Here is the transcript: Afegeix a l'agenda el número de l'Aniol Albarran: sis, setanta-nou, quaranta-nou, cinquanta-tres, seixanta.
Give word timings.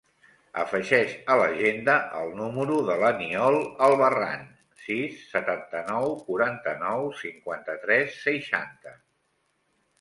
Afegeix 0.59 1.11
a 1.33 1.35
l'agenda 1.41 1.97
el 2.21 2.33
número 2.39 2.79
de 2.87 2.95
l'Aniol 3.03 3.59
Albarran: 3.89 4.49
sis, 4.87 5.21
setanta-nou, 5.35 6.11
quaranta-nou, 6.31 7.09
cinquanta-tres, 7.23 8.21
seixanta. 8.27 8.99